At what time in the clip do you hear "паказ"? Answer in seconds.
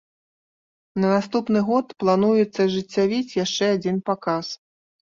4.11-4.45